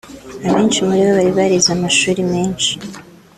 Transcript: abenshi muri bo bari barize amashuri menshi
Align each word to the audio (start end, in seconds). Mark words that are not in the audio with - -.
abenshi 0.47 0.79
muri 0.87 0.99
bo 1.05 1.11
bari 1.17 1.31
barize 1.37 1.69
amashuri 1.73 2.21
menshi 2.31 2.71